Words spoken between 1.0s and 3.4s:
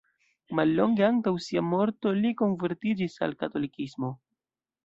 antaŭ sia morto li konvertiĝis al